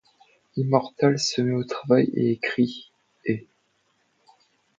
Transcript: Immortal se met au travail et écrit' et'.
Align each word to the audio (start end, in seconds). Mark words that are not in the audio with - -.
Immortal 0.57 1.19
se 1.19 1.43
met 1.43 1.51
au 1.51 1.63
travail 1.63 2.09
et 2.15 2.31
écrit' 2.31 2.91
et'. 3.25 3.47